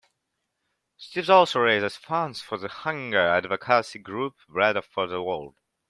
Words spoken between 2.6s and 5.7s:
hunger advocacy group Bread for the World.